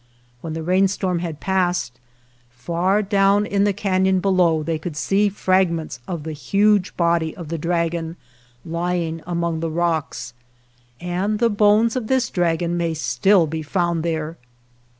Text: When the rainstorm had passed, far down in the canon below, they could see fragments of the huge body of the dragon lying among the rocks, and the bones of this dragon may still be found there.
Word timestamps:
When 0.41 0.53
the 0.53 0.63
rainstorm 0.63 1.19
had 1.19 1.39
passed, 1.39 1.99
far 2.49 3.03
down 3.03 3.45
in 3.45 3.65
the 3.65 3.71
canon 3.71 4.19
below, 4.19 4.63
they 4.63 4.79
could 4.79 4.97
see 4.97 5.29
fragments 5.29 5.99
of 6.07 6.23
the 6.23 6.31
huge 6.33 6.97
body 6.97 7.35
of 7.37 7.49
the 7.49 7.59
dragon 7.59 8.15
lying 8.65 9.21
among 9.27 9.59
the 9.59 9.69
rocks, 9.69 10.33
and 10.99 11.37
the 11.37 11.51
bones 11.51 11.95
of 11.95 12.07
this 12.07 12.31
dragon 12.31 12.77
may 12.77 12.95
still 12.95 13.45
be 13.45 13.61
found 13.61 14.01
there. 14.01 14.37